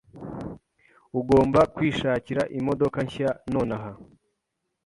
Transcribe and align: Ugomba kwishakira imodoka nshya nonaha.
Ugomba 1.19 1.59
kwishakira 1.75 2.41
imodoka 2.59 2.97
nshya 3.05 3.31
nonaha. 3.51 3.91